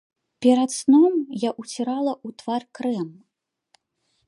[0.45, 1.13] Перад сном
[1.47, 3.07] я ўцірала ў твар крэм.